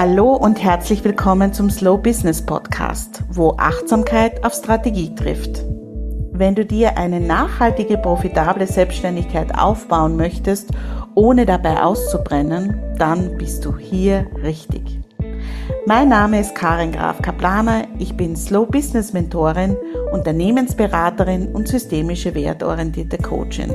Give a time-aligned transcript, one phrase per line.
[0.00, 5.64] Hallo und herzlich willkommen zum Slow Business Podcast, wo Achtsamkeit auf Strategie trifft.
[6.30, 10.70] Wenn du dir eine nachhaltige, profitable Selbstständigkeit aufbauen möchtest,
[11.16, 15.00] ohne dabei auszubrennen, dann bist du hier richtig.
[15.84, 19.76] Mein Name ist Karin Graf Kaplaner, ich bin Slow Business Mentorin,
[20.12, 23.74] Unternehmensberaterin und systemische wertorientierte Coachin.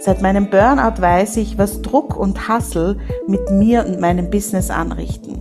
[0.00, 5.40] Seit meinem Burnout weiß ich, was Druck und Hassel mit mir und meinem Business anrichten.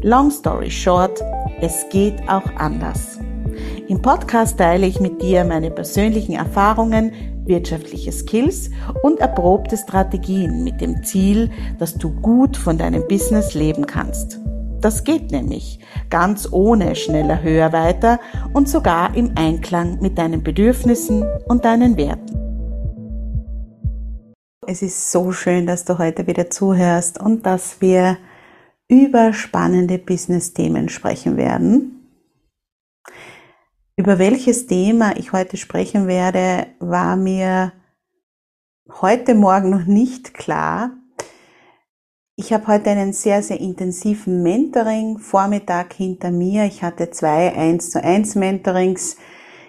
[0.00, 1.22] Long story short,
[1.60, 3.18] es geht auch anders.
[3.86, 7.12] Im Podcast teile ich mit dir meine persönlichen Erfahrungen,
[7.44, 8.70] wirtschaftliche Skills
[9.02, 14.40] und erprobte Strategien mit dem Ziel, dass du gut von deinem Business leben kannst.
[14.80, 18.18] Das geht nämlich ganz ohne schneller, höher, weiter
[18.54, 22.43] und sogar im Einklang mit deinen Bedürfnissen und deinen Werten.
[24.66, 28.16] Es ist so schön, dass du heute wieder zuhörst und dass wir
[28.88, 32.08] über spannende Business-Themen sprechen werden.
[33.96, 37.72] Über welches Thema ich heute sprechen werde, war mir
[39.00, 40.92] heute Morgen noch nicht klar.
[42.36, 46.64] Ich habe heute einen sehr, sehr intensiven Mentoring-Vormittag hinter mir.
[46.64, 49.16] Ich hatte zwei 1 zu 1 Mentorings.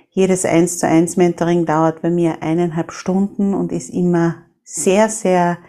[0.10, 5.60] Jedes 1 zu 1 Mentoring dauert bei mir eineinhalb Stunden und ist immer sehr, sehr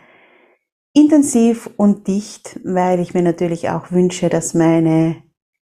[0.94, 5.22] intensiv und dicht, weil ich mir natürlich auch wünsche, dass meine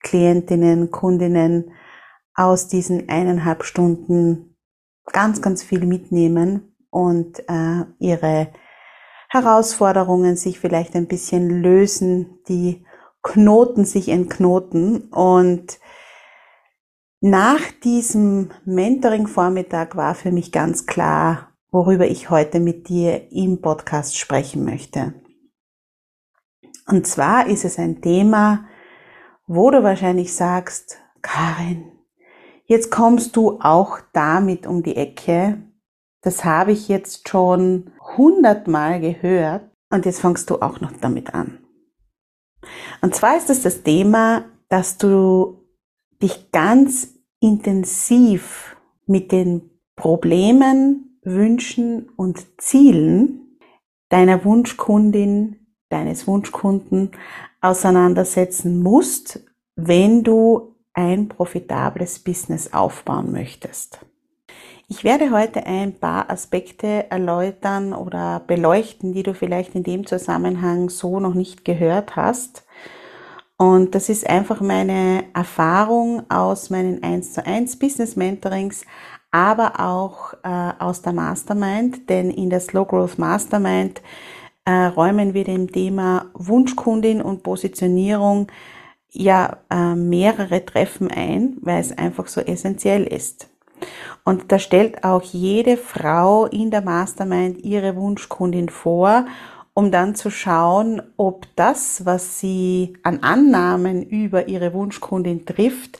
[0.02, 1.72] Klientinnen, Kundinnen
[2.34, 4.56] aus diesen eineinhalb Stunden
[5.12, 8.48] ganz, ganz viel mitnehmen und äh, ihre
[9.28, 12.84] Herausforderungen sich vielleicht ein bisschen lösen, die
[13.22, 15.78] Knoten sich entknoten und
[17.20, 24.18] nach diesem Mentoring-Vormittag war für mich ganz klar, worüber ich heute mit dir im Podcast
[24.18, 25.14] sprechen möchte.
[26.86, 28.66] Und zwar ist es ein Thema,
[29.46, 31.92] wo du wahrscheinlich sagst, Karin,
[32.64, 35.62] jetzt kommst du auch damit um die Ecke.
[36.22, 41.58] Das habe ich jetzt schon hundertmal gehört und jetzt fangst du auch noch damit an.
[43.00, 45.64] Und zwar ist es das Thema, dass du
[46.22, 53.58] dich ganz intensiv mit den Problemen Wünschen und Zielen
[54.08, 57.12] deiner Wunschkundin, deines Wunschkunden
[57.60, 59.40] auseinandersetzen musst,
[59.76, 64.00] wenn du ein profitables Business aufbauen möchtest.
[64.88, 70.90] Ich werde heute ein paar Aspekte erläutern oder beleuchten, die du vielleicht in dem Zusammenhang
[70.90, 72.64] so noch nicht gehört hast.
[73.56, 78.84] Und das ist einfach meine Erfahrung aus meinen 1 zu 1 Business Mentorings,
[79.30, 84.02] aber auch äh, aus der Mastermind, denn in der Slow Growth Mastermind
[84.64, 88.48] äh, räumen wir dem Thema Wunschkundin und Positionierung
[89.10, 93.48] ja äh, mehrere Treffen ein, weil es einfach so essentiell ist.
[94.24, 99.26] Und da stellt auch jede Frau in der Mastermind ihre Wunschkundin vor,
[99.74, 105.98] um dann zu schauen, ob das, was sie an Annahmen über ihre Wunschkundin trifft,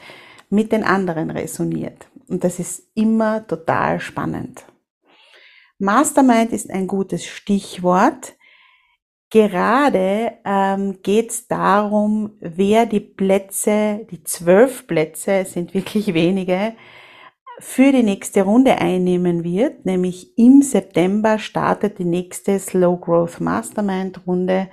[0.51, 2.09] mit den anderen resoniert.
[2.29, 4.65] Und das ist immer total spannend.
[5.79, 8.37] Mastermind ist ein gutes Stichwort.
[9.31, 16.75] Gerade ähm, geht es darum, wer die Plätze, die zwölf Plätze, es sind wirklich wenige,
[17.61, 19.87] für die nächste Runde einnehmen wird.
[19.87, 24.69] Nämlich im September startet die nächste Slow Growth Mastermind Runde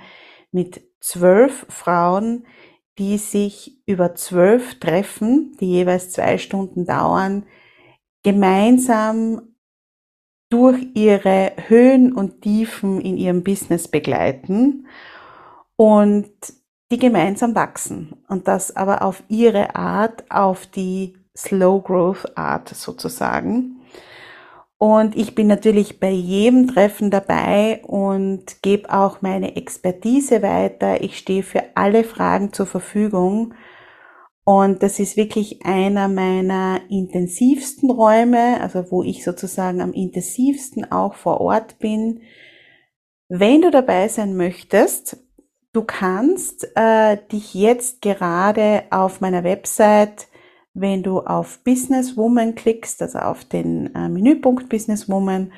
[0.50, 2.46] mit zwölf Frauen,
[2.98, 7.46] die sich über zwölf Treffen, die jeweils zwei Stunden dauern,
[8.24, 9.54] gemeinsam
[10.50, 14.86] durch ihre Höhen und Tiefen in ihrem Business begleiten
[15.76, 16.30] und
[16.90, 23.77] die gemeinsam wachsen und das aber auf ihre Art, auf die Slow Growth Art sozusagen.
[24.78, 31.02] Und ich bin natürlich bei jedem Treffen dabei und gebe auch meine Expertise weiter.
[31.02, 33.54] Ich stehe für alle Fragen zur Verfügung.
[34.44, 41.14] Und das ist wirklich einer meiner intensivsten Räume, also wo ich sozusagen am intensivsten auch
[41.14, 42.22] vor Ort bin.
[43.28, 45.18] Wenn du dabei sein möchtest,
[45.72, 50.28] du kannst äh, dich jetzt gerade auf meiner Website
[50.80, 55.52] wenn du auf Businesswoman klickst, also auf den äh, Menüpunkt Businesswoman,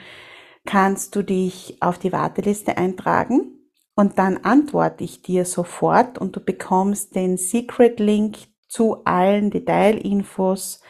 [0.67, 3.61] kannst du dich auf die Warteliste eintragen
[3.95, 8.39] und dann antworte ich dir sofort und du bekommst den Secret Link
[8.69, 10.81] zu allen Detailinfos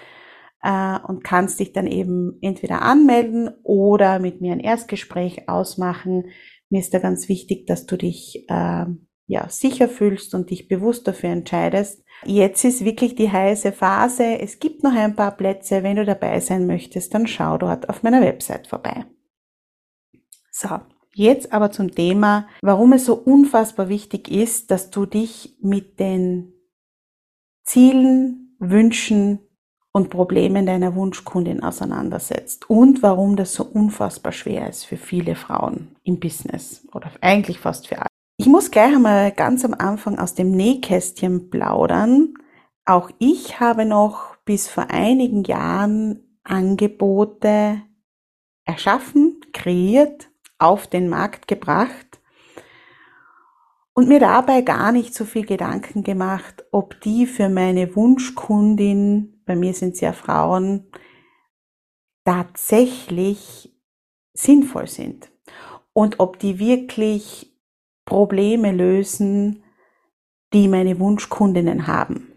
[0.63, 6.27] äh, und kannst dich dann eben entweder anmelden oder mit mir ein Erstgespräch ausmachen.
[6.69, 8.85] Mir ist da ganz wichtig, dass du dich äh,
[9.31, 12.03] ja, sicher fühlst und dich bewusst dafür entscheidest.
[12.25, 14.41] Jetzt ist wirklich die heiße Phase.
[14.41, 15.85] Es gibt noch ein paar Plätze.
[15.85, 19.05] Wenn du dabei sein möchtest, dann schau dort auf meiner Website vorbei.
[20.51, 20.81] So,
[21.15, 26.53] jetzt aber zum Thema, warum es so unfassbar wichtig ist, dass du dich mit den
[27.63, 29.39] Zielen, Wünschen
[29.93, 35.95] und Problemen deiner Wunschkundin auseinandersetzt und warum das so unfassbar schwer ist für viele Frauen
[36.03, 38.10] im Business oder eigentlich fast für alle.
[38.41, 42.33] Ich muss gleich einmal ganz am Anfang aus dem Nähkästchen plaudern.
[42.87, 47.83] Auch ich habe noch bis vor einigen Jahren Angebote
[48.65, 52.23] erschaffen, kreiert, auf den Markt gebracht
[53.93, 59.55] und mir dabei gar nicht so viel Gedanken gemacht, ob die für meine Wunschkundin, bei
[59.55, 60.91] mir sind es ja Frauen,
[62.25, 63.71] tatsächlich
[64.33, 65.31] sinnvoll sind
[65.93, 67.50] und ob die wirklich
[68.11, 69.63] Probleme lösen,
[70.53, 72.33] die meine Wunschkundinnen haben.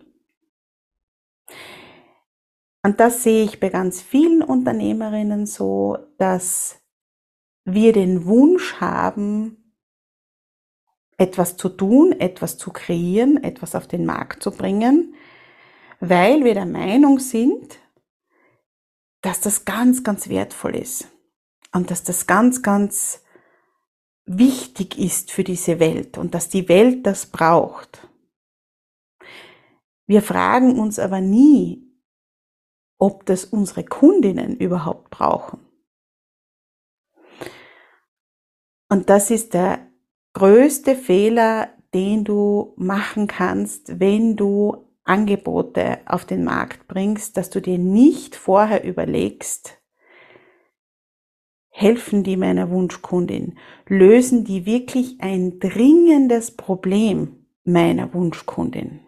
[2.83, 6.79] Und das sehe ich bei ganz vielen Unternehmerinnen so, dass
[7.65, 9.73] wir den Wunsch haben,
[11.17, 15.15] etwas zu tun, etwas zu kreieren, etwas auf den Markt zu bringen,
[15.99, 17.79] weil wir der Meinung sind,
[19.21, 21.07] dass das ganz, ganz wertvoll ist
[21.73, 23.22] und dass das ganz, ganz
[24.25, 28.07] wichtig ist für diese Welt und dass die Welt das braucht.
[30.07, 31.83] Wir fragen uns aber nie,
[32.97, 35.59] ob das unsere Kundinnen überhaupt brauchen.
[38.89, 39.87] Und das ist der
[40.33, 47.61] größte Fehler, den du machen kannst, wenn du Angebote auf den Markt bringst, dass du
[47.61, 49.82] dir nicht vorher überlegst,
[51.75, 53.57] helfen die meiner Wunschkundin?
[53.87, 58.99] Lösen die wirklich ein dringendes Problem meiner Wunschkundin?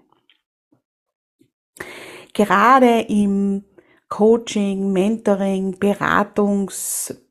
[2.34, 3.64] Gerade im
[4.10, 7.22] Coaching, Mentoring, Beratungsbereich,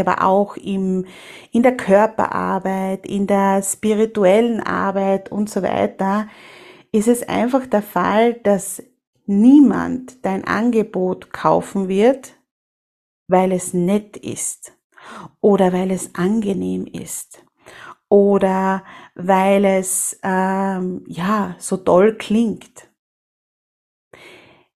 [0.00, 1.06] aber auch im,
[1.50, 6.28] in der Körperarbeit, in der spirituellen Arbeit und so weiter,
[6.92, 8.80] ist es einfach der Fall, dass
[9.26, 12.36] niemand dein Angebot kaufen wird,
[13.32, 14.76] weil es nett ist
[15.40, 17.44] oder weil es angenehm ist
[18.08, 18.84] oder
[19.14, 22.90] weil es ähm, ja so toll klingt.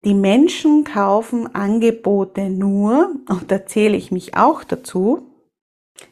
[0.05, 5.31] Die Menschen kaufen Angebote nur, und da zähle ich mich auch dazu,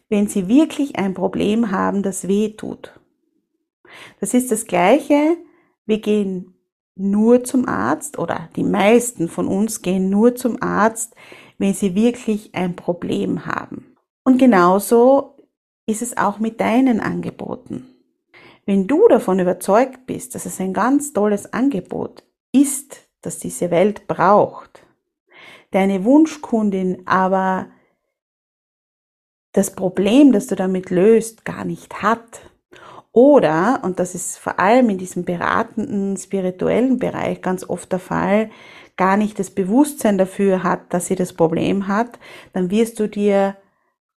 [0.08, 2.98] wenn sie wirklich ein Problem haben, das weh tut.
[4.20, 5.36] Das ist das Gleiche,
[5.86, 6.54] wir gehen
[6.94, 11.14] nur zum Arzt oder die meisten von uns gehen nur zum Arzt,
[11.60, 13.94] wenn sie wirklich ein Problem haben.
[14.24, 15.36] Und genauso
[15.84, 17.86] ist es auch mit deinen Angeboten.
[18.64, 24.06] Wenn du davon überzeugt bist, dass es ein ganz tolles Angebot ist, das diese Welt
[24.06, 24.86] braucht,
[25.70, 27.68] deine Wunschkundin aber
[29.52, 32.49] das Problem, das du damit löst, gar nicht hat,
[33.12, 38.50] oder, und das ist vor allem in diesem beratenden, spirituellen Bereich ganz oft der Fall,
[38.96, 42.18] gar nicht das Bewusstsein dafür hat, dass sie das Problem hat,
[42.52, 43.56] dann wirst du dir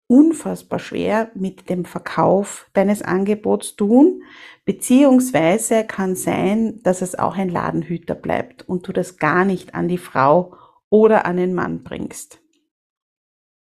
[0.08, 4.24] unfassbar schwer mit dem Verkauf deines Angebots tun,
[4.66, 9.88] beziehungsweise kann sein, dass es auch ein Ladenhüter bleibt und du das gar nicht an
[9.88, 10.54] die Frau
[10.90, 12.42] oder an den Mann bringst.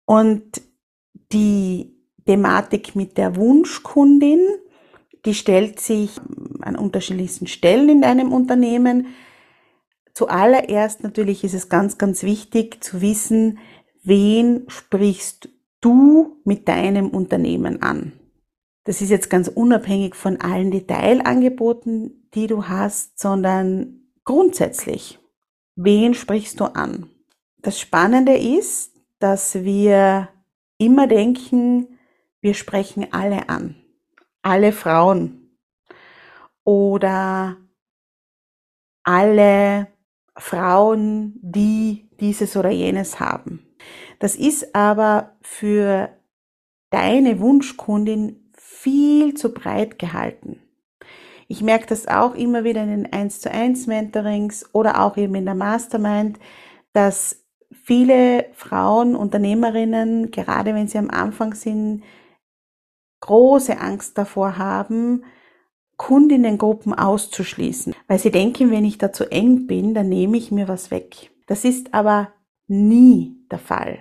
[0.06, 0.62] Und
[1.32, 1.96] die
[2.26, 4.42] Thematik mit der Wunschkundin,
[5.26, 6.20] die stellt sich
[6.62, 9.08] an unterschiedlichsten Stellen in deinem Unternehmen.
[10.14, 13.60] Zuallererst natürlich ist es ganz, ganz wichtig zu wissen,
[14.04, 15.50] wen sprichst
[15.80, 18.14] du mit deinem Unternehmen an.
[18.84, 25.20] Das ist jetzt ganz unabhängig von allen Detailangeboten, die du hast, sondern grundsätzlich,
[25.76, 27.10] wen sprichst du an?
[27.60, 30.30] Das Spannende ist, dass wir
[30.80, 32.00] immer denken,
[32.42, 33.76] wir sprechen alle an,
[34.42, 35.58] alle Frauen
[36.64, 37.58] oder
[39.04, 39.88] alle
[40.38, 43.66] Frauen, die dieses oder jenes haben.
[44.20, 46.10] Das ist aber für
[46.92, 50.62] deine Wunschkundin viel zu breit gehalten.
[51.48, 55.36] Ich merke das auch immer wieder in den 1 zu 1 Mentorings oder auch eben
[55.36, 56.40] in der Mastermind,
[56.94, 57.44] dass
[57.84, 62.04] viele Frauen, Unternehmerinnen, gerade wenn sie am Anfang sind,
[63.22, 65.24] große Angst davor haben,
[65.98, 70.68] Kundinnengruppen auszuschließen, weil sie denken, wenn ich da zu eng bin, dann nehme ich mir
[70.68, 71.32] was weg.
[71.48, 72.34] Das ist aber
[72.68, 74.00] nie der Fall.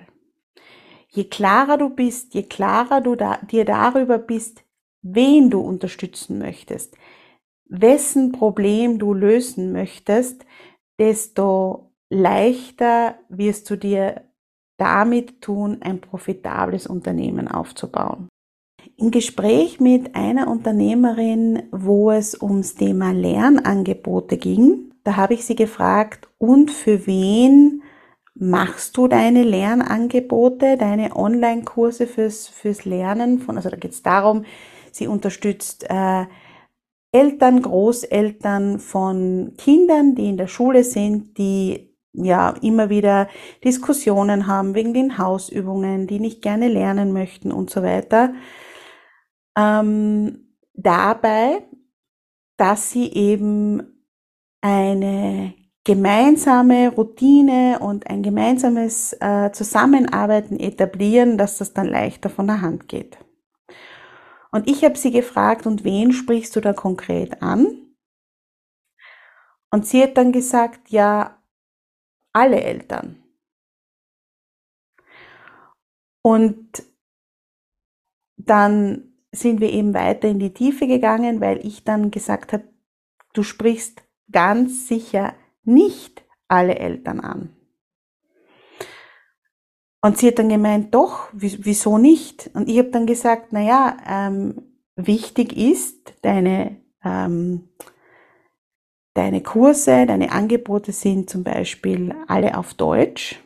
[1.08, 4.64] Je klarer du bist, je klarer du da, dir darüber bist,
[5.02, 6.96] wen du unterstützen möchtest,
[7.66, 10.46] wessen Problem du lösen möchtest,
[10.98, 14.24] desto leichter wirst du dir
[14.76, 18.28] damit tun, ein profitables Unternehmen aufzubauen.
[19.00, 25.56] Im Gespräch mit einer Unternehmerin, wo es ums Thema Lernangebote ging, da habe ich sie
[25.56, 27.82] gefragt, und für wen
[28.34, 34.44] machst du deine Lernangebote, deine Online-Kurse fürs, fürs Lernen von, also da geht es darum,
[34.92, 36.26] sie unterstützt äh,
[37.10, 43.28] Eltern, Großeltern von Kindern, die in der Schule sind, die ja immer wieder
[43.64, 48.34] Diskussionen haben wegen den Hausübungen, die nicht gerne lernen möchten und so weiter.
[49.56, 51.62] Ähm, dabei,
[52.56, 54.04] dass sie eben
[54.60, 55.54] eine
[55.84, 62.88] gemeinsame Routine und ein gemeinsames äh, Zusammenarbeiten etablieren, dass das dann leichter von der Hand
[62.88, 63.18] geht.
[64.52, 67.94] Und ich habe sie gefragt, und wen sprichst du da konkret an?
[69.72, 71.42] Und sie hat dann gesagt, ja,
[72.32, 73.22] alle Eltern.
[76.22, 76.82] Und
[78.36, 82.64] dann sind wir eben weiter in die Tiefe gegangen, weil ich dann gesagt habe,
[83.32, 85.34] du sprichst ganz sicher
[85.64, 87.50] nicht alle Eltern an.
[90.02, 92.50] Und sie hat dann gemeint, doch, wieso nicht?
[92.54, 94.62] Und ich habe dann gesagt, na ja, ähm,
[94.96, 97.68] wichtig ist, deine, ähm,
[99.12, 103.40] deine Kurse, deine Angebote sind zum Beispiel alle auf Deutsch.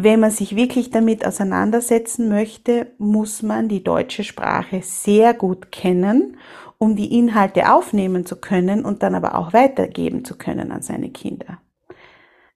[0.00, 6.36] Wenn man sich wirklich damit auseinandersetzen möchte, muss man die deutsche Sprache sehr gut kennen,
[6.78, 11.10] um die Inhalte aufnehmen zu können und dann aber auch weitergeben zu können an seine
[11.10, 11.60] Kinder.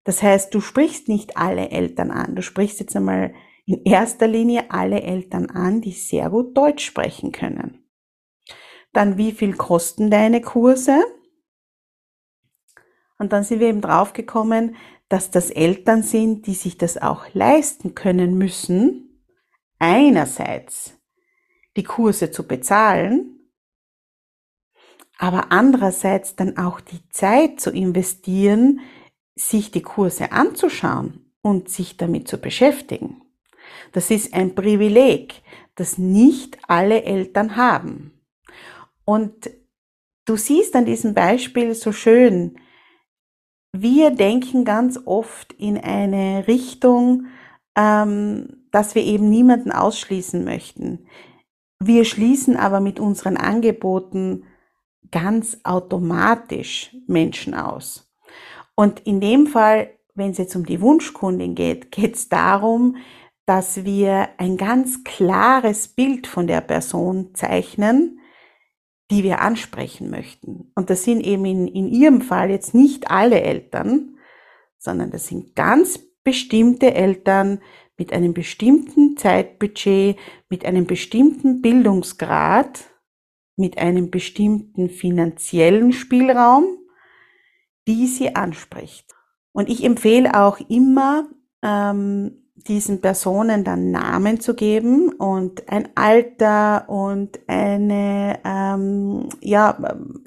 [0.04, 2.37] Das heißt, du sprichst nicht alle Eltern an.
[2.37, 3.34] Du sprichst jetzt einmal
[3.66, 7.84] in erster Linie alle Eltern an, die sehr gut Deutsch sprechen können.
[8.92, 11.02] Dann, wie viel kosten deine Kurse?
[13.18, 14.76] Und dann sind wir eben draufgekommen,
[15.12, 19.23] dass das Eltern sind, die sich das auch leisten können müssen,
[19.78, 20.99] einerseits
[21.76, 23.38] die Kurse zu bezahlen,
[25.19, 28.81] aber andererseits dann auch die Zeit zu investieren,
[29.35, 33.21] sich die Kurse anzuschauen und sich damit zu beschäftigen.
[33.92, 35.42] Das ist ein Privileg,
[35.75, 38.19] das nicht alle Eltern haben.
[39.04, 39.50] Und
[40.25, 42.57] du siehst an diesem Beispiel so schön,
[43.73, 47.26] wir denken ganz oft in eine Richtung,
[47.75, 51.07] ähm, dass wir eben niemanden ausschließen möchten.
[51.81, 54.45] Wir schließen aber mit unseren Angeboten
[55.11, 58.12] ganz automatisch Menschen aus.
[58.75, 62.97] Und in dem Fall, wenn es jetzt um die Wunschkundin geht, geht es darum,
[63.47, 68.21] dass wir ein ganz klares Bild von der Person zeichnen,
[69.12, 70.73] die wir ansprechen möchten.
[70.75, 74.16] Und das sind eben in, in ihrem Fall jetzt nicht alle Eltern,
[74.78, 77.61] sondern das sind ganz bestimmte Eltern
[77.97, 80.16] mit einem bestimmten Zeitbudget,
[80.49, 82.85] mit einem bestimmten Bildungsgrad,
[83.57, 86.78] mit einem bestimmten finanziellen Spielraum
[87.87, 89.14] die sie anspricht.
[89.52, 91.28] Und ich empfehle auch immer,
[91.62, 99.78] ähm, diesen Personen dann Namen zu geben und ein Alter und eine ähm, ja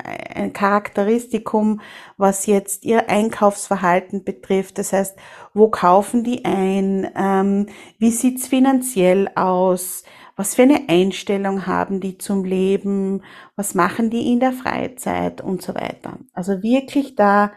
[0.03, 1.81] ein Charakteristikum,
[2.17, 4.77] was jetzt ihr Einkaufsverhalten betrifft.
[4.77, 5.17] Das heißt,
[5.53, 7.09] wo kaufen die ein?
[7.15, 7.67] Ähm,
[7.99, 10.03] wie sieht's finanziell aus?
[10.35, 13.23] Was für eine Einstellung haben die zum Leben?
[13.55, 16.19] Was machen die in der Freizeit und so weiter?
[16.33, 17.53] Also wirklich da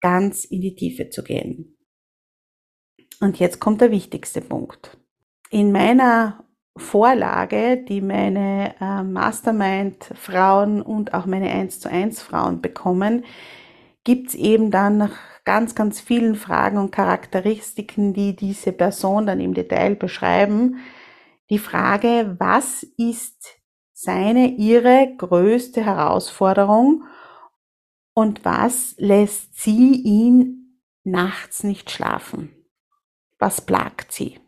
[0.00, 1.73] ganz in die Tiefe zu gehen.
[3.24, 4.98] Und jetzt kommt der wichtigste Punkt.
[5.48, 6.44] In meiner
[6.76, 13.24] Vorlage, die meine äh, Mastermind-Frauen und auch meine 1 zu 1 Frauen bekommen,
[14.04, 15.16] gibt's eben dann nach
[15.46, 20.80] ganz, ganz vielen Fragen und Charakteristiken, die diese Person dann im Detail beschreiben,
[21.48, 23.58] die Frage, was ist
[23.94, 27.04] seine, ihre größte Herausforderung
[28.12, 32.63] und was lässt sie ihn nachts nicht schlafen?
[33.44, 34.40] Was plagt sie?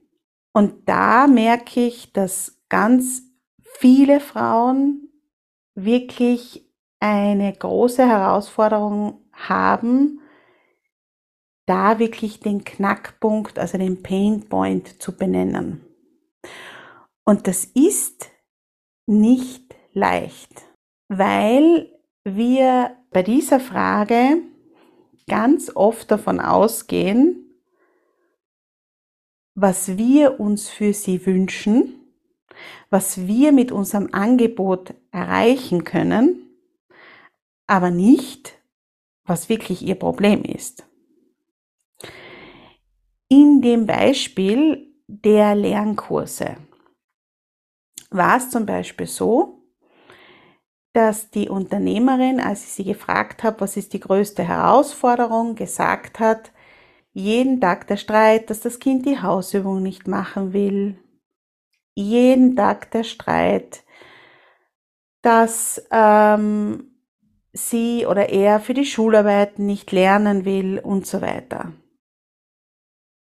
[0.54, 3.24] Und da merke ich, dass ganz
[3.60, 5.10] viele Frauen
[5.74, 6.66] wirklich
[6.98, 10.22] eine große Herausforderung haben,
[11.66, 15.84] da wirklich den Knackpunkt, also den Pain Point zu benennen.
[17.26, 18.30] Und das ist
[19.04, 20.64] nicht leicht,
[21.08, 21.92] weil
[22.24, 24.38] wir bei dieser Frage
[25.28, 27.45] ganz oft davon ausgehen,
[29.56, 31.96] was wir uns für sie wünschen
[32.90, 36.50] was wir mit unserem Angebot erreichen können,
[37.66, 38.58] aber nicht,
[39.24, 40.86] was wirklich ihr Problem ist.
[43.28, 46.56] In dem Beispiel der Lernkurse
[48.10, 49.62] war es zum Beispiel so,
[50.92, 56.52] dass die Unternehmerin, als ich sie gefragt habe, was ist die größte Herausforderung, gesagt hat,
[57.16, 60.98] jeden Tag der Streit, dass das Kind die Hausübung nicht machen will.
[61.94, 63.84] Jeden Tag der Streit,
[65.22, 66.90] dass ähm,
[67.54, 71.72] sie oder er für die Schularbeit nicht lernen will und so weiter.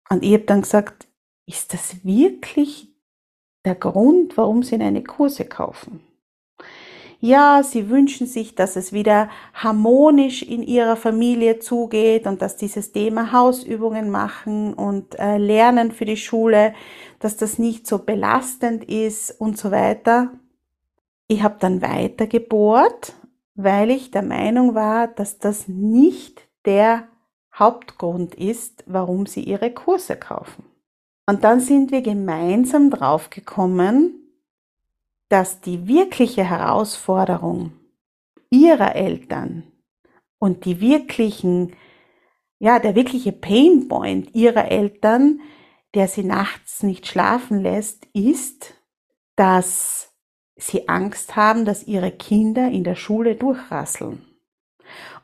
[0.08, 1.08] Und ich habe dann gesagt,
[1.46, 2.94] ist das wirklich
[3.64, 6.00] der Grund, warum sie eine Kurse kaufen?
[7.22, 12.92] Ja, sie wünschen sich, dass es wieder harmonisch in ihrer Familie zugeht und dass dieses
[12.92, 16.72] Thema Hausübungen machen und äh, Lernen für die Schule,
[17.18, 20.30] dass das nicht so belastend ist und so weiter.
[21.28, 23.12] Ich habe dann weiter gebohrt,
[23.54, 27.06] weil ich der Meinung war, dass das nicht der
[27.54, 30.64] Hauptgrund ist, warum sie ihre Kurse kaufen.
[31.26, 34.19] Und dann sind wir gemeinsam draufgekommen,
[35.30, 37.72] dass die wirkliche Herausforderung
[38.50, 39.62] ihrer Eltern
[40.38, 41.74] und die wirklichen,
[42.58, 45.40] ja, der wirkliche Painpoint ihrer Eltern,
[45.94, 48.74] der sie nachts nicht schlafen lässt, ist,
[49.36, 50.12] dass
[50.56, 54.29] sie Angst haben, dass ihre Kinder in der Schule durchrasseln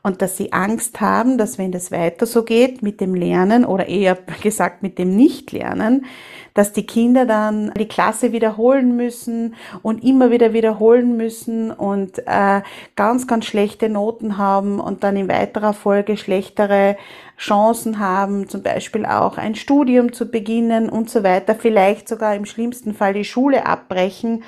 [0.07, 3.87] und dass sie Angst haben, dass wenn das weiter so geht mit dem Lernen oder
[3.89, 6.05] eher gesagt mit dem Nichtlernen,
[6.53, 12.61] dass die Kinder dann die Klasse wiederholen müssen und immer wieder wiederholen müssen und äh,
[12.95, 16.95] ganz, ganz schlechte Noten haben und dann in weiterer Folge schlechtere
[17.37, 22.45] Chancen haben, zum Beispiel auch ein Studium zu beginnen und so weiter, vielleicht sogar im
[22.45, 24.43] schlimmsten Fall die Schule abbrechen.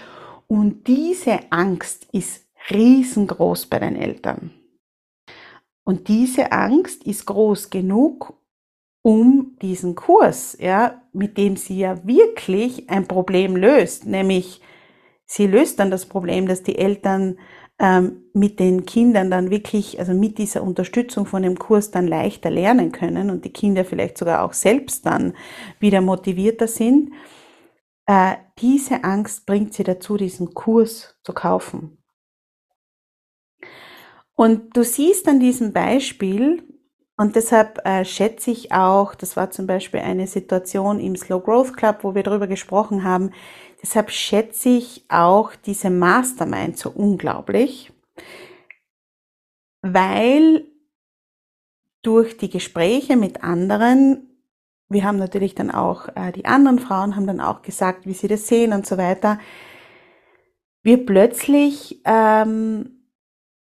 [0.48, 4.52] Und diese Angst ist riesengroß bei den Eltern.
[5.89, 8.39] Und diese Angst ist groß genug,
[9.02, 14.62] um diesen Kurs, ja, mit dem sie ja wirklich ein Problem löst, nämlich
[15.25, 17.39] sie löst dann das Problem, dass die Eltern
[17.80, 22.52] ähm, mit den Kindern dann wirklich, also mit dieser Unterstützung von dem Kurs dann leichter
[22.52, 25.34] lernen können und die Kinder vielleicht sogar auch selbst dann
[25.80, 27.13] wieder motivierter sind.
[28.06, 31.99] Äh, diese Angst bringt sie dazu, diesen Kurs zu kaufen.
[34.39, 36.63] Und du siehst an diesem Beispiel,
[37.17, 41.75] und deshalb äh, schätze ich auch, das war zum Beispiel eine Situation im Slow Growth
[41.75, 43.32] Club, wo wir darüber gesprochen haben,
[43.84, 47.91] deshalb schätze ich auch diese Mastermind so unglaublich,
[49.82, 50.63] weil
[52.02, 54.39] durch die Gespräche mit anderen,
[54.88, 58.30] wir haben natürlich dann auch, äh, die anderen Frauen haben dann auch gesagt, wie sie
[58.30, 59.38] das sehen und so weiter,
[60.82, 62.99] wir plötzlich ähm,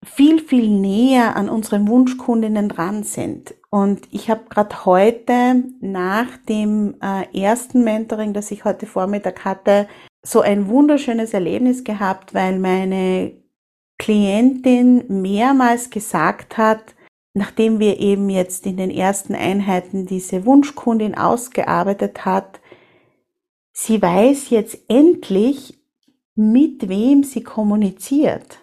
[0.03, 3.53] viel, viel näher an unseren Wunschkundinnen dran sind.
[3.69, 9.87] Und ich habe gerade heute nach dem äh, ersten Mentoring, das ich heute Vormittag hatte,
[10.23, 13.33] so ein wunderschönes Erlebnis gehabt, weil meine
[13.97, 16.95] Klientin mehrmals gesagt hat,
[17.33, 22.59] nachdem wir eben jetzt in den ersten Einheiten diese Wunschkundin ausgearbeitet hat,
[23.71, 25.77] sie weiß jetzt endlich,
[26.35, 28.59] mit wem sie kommuniziert.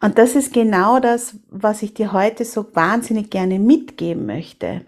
[0.00, 4.84] Und das ist genau das, was ich dir heute so wahnsinnig gerne mitgeben möchte.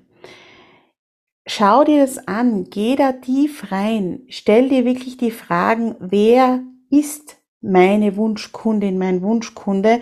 [1.46, 7.36] Schau dir das an, geh da tief rein, stell dir wirklich die Fragen, wer ist
[7.62, 10.00] meine Wunschkundin, mein Wunschkunde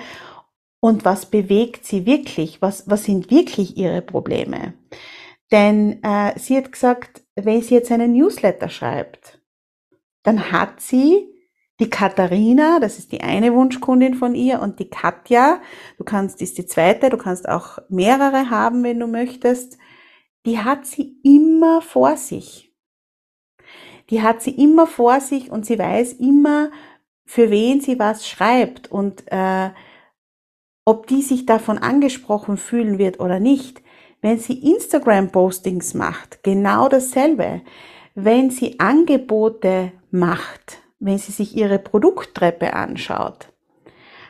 [0.81, 4.75] und was bewegt sie wirklich, was, was sind wirklich ihre Probleme.
[5.53, 9.41] Denn äh, sie hat gesagt, wenn sie jetzt einen Newsletter schreibt,
[10.25, 11.29] dann hat sie
[11.79, 15.61] die Katharina, das ist die eine Wunschkundin von ihr, und die Katja,
[15.99, 19.79] du kannst, ist die zweite, du kannst auch mehrere haben, wenn du möchtest,
[20.47, 22.73] die hat sie immer vor sich.
[24.11, 26.71] Die hat sie immer vor sich und sie weiß immer,
[27.25, 29.71] für wen sie was schreibt und äh,
[30.85, 33.83] ob die sich davon angesprochen fühlen wird oder nicht.
[34.23, 37.63] Wenn sie Instagram-Postings macht, genau dasselbe.
[38.15, 43.49] Wenn sie Angebote macht, wenn sie sich ihre Produkttreppe anschaut,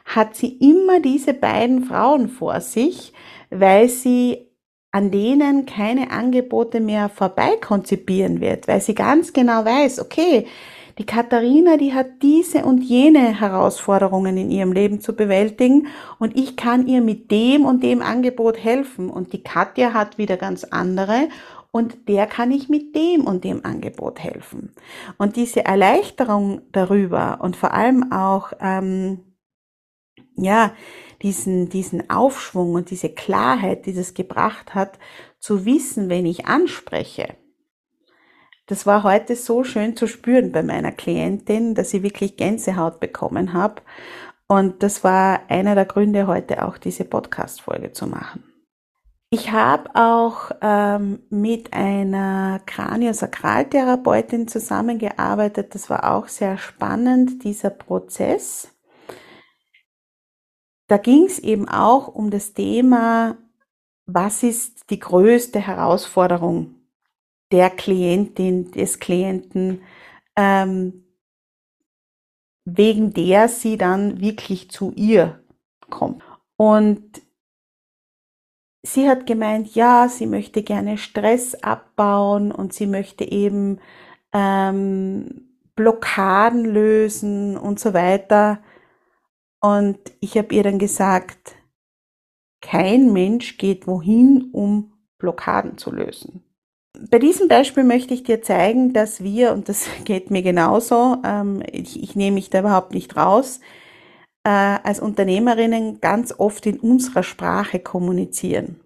[0.05, 3.13] hat sie immer diese beiden Frauen vor sich,
[3.51, 4.47] weil sie
[4.93, 10.47] an denen keine Angebote mehr vorbei konzipieren wird, weil sie ganz genau weiß, okay,
[10.99, 16.57] die Katharina, die hat diese und jene Herausforderungen in ihrem Leben zu bewältigen und ich
[16.57, 19.11] kann ihr mit dem und dem Angebot helfen.
[19.11, 21.29] Und die Katja hat wieder ganz andere
[21.77, 24.75] und der kann ich mit dem und dem Angebot helfen.
[25.19, 29.21] Und diese Erleichterung darüber und vor allem auch, ähm,
[30.37, 30.73] ja,
[31.21, 34.99] diesen, diesen Aufschwung und diese Klarheit, die das gebracht hat,
[35.39, 37.37] zu wissen, wenn ich anspreche.
[38.67, 43.53] Das war heute so schön zu spüren bei meiner Klientin, dass sie wirklich Gänsehaut bekommen
[43.53, 43.83] habe.
[44.49, 48.56] Und das war einer der Gründe, heute auch diese Podcast-Folge zu machen.
[49.31, 55.75] Ich habe auch ähm, mit einer Kraniosakraltherapeutin zusammengearbeitet.
[55.75, 58.73] Das war auch sehr spannend, dieser Prozess.
[60.87, 63.37] Da ging es eben auch um das Thema,
[64.07, 66.77] was ist die größte Herausforderung
[67.51, 69.83] der Klientin, des Klienten,
[70.37, 71.05] ähm,
[72.65, 75.45] wegen der sie dann wirklich zu ihr
[75.91, 76.23] kommt.
[76.57, 77.26] Und
[78.97, 83.79] sie hat gemeint, ja, sie möchte gerne Stress abbauen und sie möchte eben
[84.33, 88.59] ähm, Blockaden lösen und so weiter.
[89.61, 91.57] Und ich habe ihr dann gesagt,
[92.63, 96.43] kein Mensch geht wohin, um Blockaden zu lösen.
[97.11, 101.63] Bei diesem Beispiel möchte ich dir zeigen, dass wir, und das geht mir genauso, ähm,
[101.71, 103.61] ich, ich nehme mich da überhaupt nicht raus,
[104.45, 108.81] äh, als Unternehmerinnen ganz oft in unserer Sprache kommunizieren.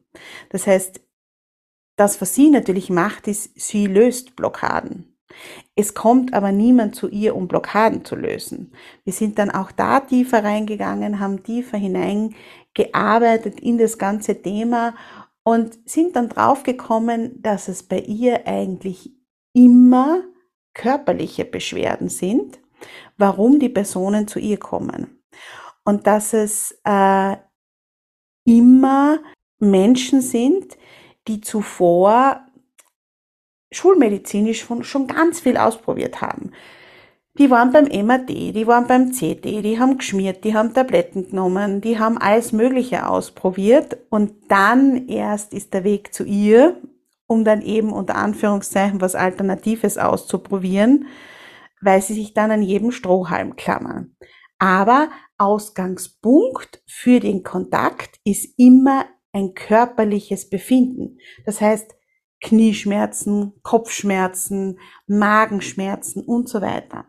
[0.51, 1.01] Das heißt,
[1.97, 5.17] das, was sie natürlich macht, ist, sie löst Blockaden.
[5.77, 8.73] Es kommt aber niemand zu ihr, um Blockaden zu lösen.
[9.05, 14.95] Wir sind dann auch da tiefer reingegangen, haben tiefer hineingearbeitet in das ganze Thema
[15.43, 19.13] und sind dann draufgekommen, dass es bei ihr eigentlich
[19.53, 20.23] immer
[20.75, 22.61] körperliche Beschwerden sind,
[23.17, 25.23] warum die Personen zu ihr kommen.
[25.85, 27.37] Und dass es äh,
[28.45, 29.19] immer
[29.61, 30.77] Menschen sind,
[31.29, 32.47] die zuvor
[33.73, 36.51] schulmedizinisch schon ganz viel ausprobiert haben.
[37.39, 41.81] Die waren beim MAD, die waren beim CT, die haben geschmiert, die haben Tabletten genommen,
[41.81, 46.81] die haben alles Mögliche ausprobiert und dann erst ist der Weg zu ihr,
[47.29, 51.07] um dann eben unter Anführungszeichen was Alternatives auszuprobieren,
[51.81, 54.17] weil sie sich dann an jedem Strohhalm klammern.
[54.59, 61.19] Aber Ausgangspunkt für den Kontakt ist immer ein körperliches Befinden.
[61.45, 61.95] Das heißt,
[62.41, 67.07] Knieschmerzen, Kopfschmerzen, Magenschmerzen und so weiter.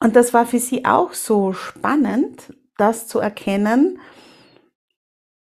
[0.00, 4.00] Und das war für sie auch so spannend, das zu erkennen,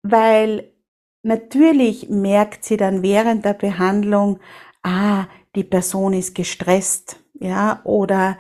[0.04, 0.74] weil
[1.22, 4.40] natürlich merkt sie dann während der Behandlung,
[4.82, 8.38] ah, die Person ist gestresst, ja, oder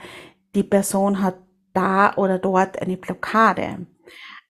[0.56, 1.36] die Person hat
[1.73, 3.86] da oder dort eine Blockade.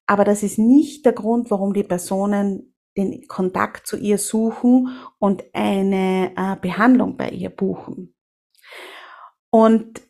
[0.05, 5.43] Aber das ist nicht der Grund, warum die Personen den Kontakt zu ihr suchen und
[5.53, 8.13] eine äh, Behandlung bei ihr buchen.
[9.49, 10.01] Und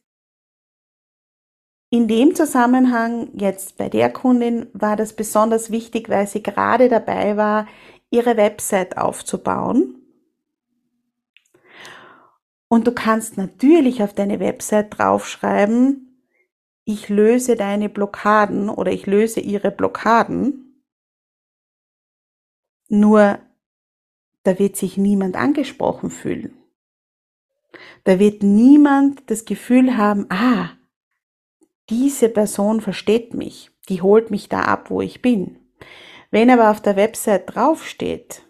[1.89, 7.35] in dem Zusammenhang jetzt bei der Kundin war das besonders wichtig, weil sie gerade dabei
[7.37, 7.67] war,
[8.09, 9.95] ihre Website aufzubauen.
[12.69, 16.10] Und du kannst natürlich auf deine Website draufschreiben,
[16.93, 20.83] ich löse deine Blockaden oder ich löse ihre Blockaden.
[22.89, 23.39] Nur
[24.43, 26.57] da wird sich niemand angesprochen fühlen.
[28.03, 30.71] Da wird niemand das Gefühl haben, ah,
[31.89, 35.59] diese Person versteht mich, die holt mich da ab, wo ich bin.
[36.31, 38.43] Wenn aber auf der Website draufsteht,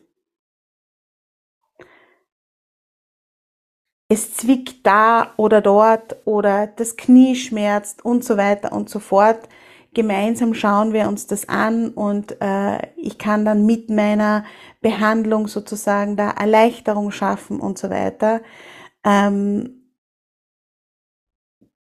[4.12, 9.48] es zwickt da oder dort oder das Knie schmerzt und so weiter und so fort,
[9.94, 14.44] gemeinsam schauen wir uns das an und äh, ich kann dann mit meiner
[14.82, 18.42] Behandlung sozusagen da Erleichterung schaffen und so weiter.
[19.06, 19.88] Ähm,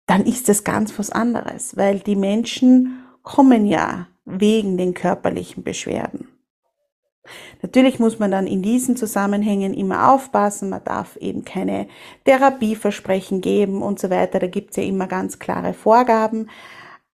[0.06, 6.23] dann ist das ganz was anderes, weil die Menschen kommen ja wegen den körperlichen Beschwerden.
[7.62, 11.88] Natürlich muss man dann in diesen Zusammenhängen immer aufpassen, man darf eben keine
[12.24, 16.50] Therapieversprechen geben und so weiter, da gibt es ja immer ganz klare Vorgaben.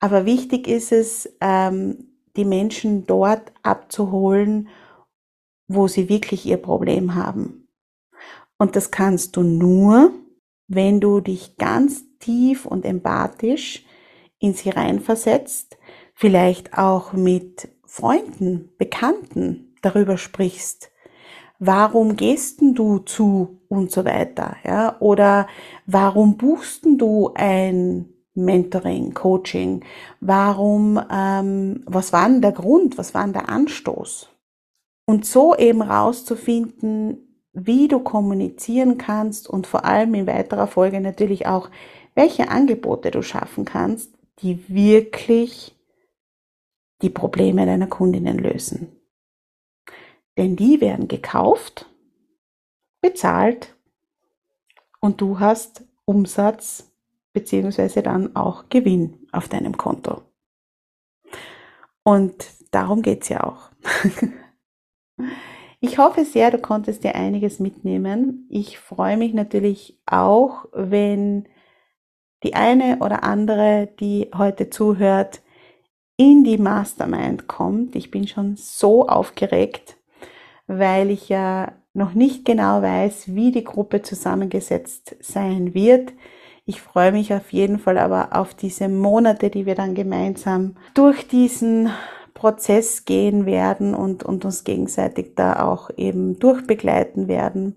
[0.01, 4.69] Aber wichtig ist es, ähm, die Menschen dort abzuholen,
[5.69, 7.69] wo sie wirklich ihr Problem haben.
[8.59, 10.13] Und das kannst du nur,
[10.69, 13.85] wenn du dich ganz tief und empathisch
[14.39, 15.79] in sie reinversetzt,
[16.15, 20.91] vielleicht auch mit Freunden, Bekannten darüber sprichst.
[21.59, 24.97] Warum gehst du zu und so weiter, ja?
[25.01, 25.47] Oder
[25.87, 29.85] warum buchst du ein Mentoring, Coaching?
[30.21, 32.97] Warum, ähm, was war denn der Grund?
[32.97, 34.31] Was war denn der Anstoß?
[35.07, 41.47] Und so eben rauszufinden, wie du kommunizieren kannst und vor allem in weiterer Folge natürlich
[41.47, 41.69] auch,
[42.15, 45.77] welche Angebote du schaffen kannst, die wirklich
[47.03, 49.00] die Probleme deiner Kundinnen lösen.
[50.41, 51.85] Denn die werden gekauft,
[53.03, 53.77] bezahlt
[54.99, 56.91] und du hast Umsatz
[57.35, 60.23] beziehungsweise dann auch Gewinn auf deinem Konto.
[62.05, 63.71] Und darum geht's ja auch.
[65.83, 68.47] Ich hoffe sehr, du konntest dir einiges mitnehmen.
[68.51, 71.49] Ich freue mich natürlich auch, wenn
[72.43, 75.41] die eine oder andere, die heute zuhört,
[76.19, 77.97] in die Mastermind kommt.
[77.97, 79.97] Ich bin schon so aufgeregt,
[80.79, 86.13] weil ich ja noch nicht genau weiß, wie die Gruppe zusammengesetzt sein wird.
[86.65, 91.27] Ich freue mich auf jeden Fall aber auf diese Monate, die wir dann gemeinsam durch
[91.27, 91.91] diesen
[92.35, 97.75] Prozess gehen werden und, und uns gegenseitig da auch eben durchbegleiten werden.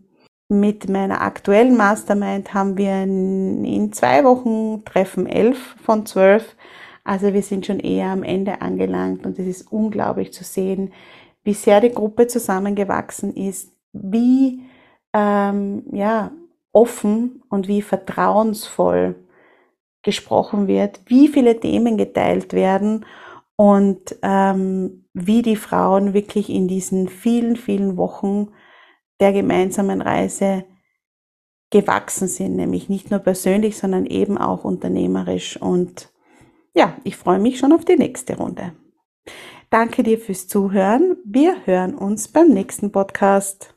[0.47, 6.55] Mit meiner aktuellen Mastermind haben wir in, in zwei Wochen Treffen elf von zwölf.
[7.03, 10.93] Also wir sind schon eher am Ende angelangt und es ist unglaublich zu sehen,
[11.43, 14.63] wie sehr die Gruppe zusammengewachsen ist, wie
[15.13, 16.31] ähm, ja,
[16.71, 19.15] offen und wie vertrauensvoll
[20.01, 23.05] gesprochen wird, wie viele Themen geteilt werden
[23.55, 28.49] und ähm, wie die Frauen wirklich in diesen vielen, vielen Wochen
[29.19, 30.65] der gemeinsamen Reise
[31.69, 35.57] gewachsen sind, nämlich nicht nur persönlich, sondern eben auch unternehmerisch.
[35.57, 36.11] Und
[36.75, 38.73] ja, ich freue mich schon auf die nächste Runde.
[39.73, 41.17] Danke dir fürs Zuhören.
[41.25, 43.72] Wir hören uns beim nächsten Podcast.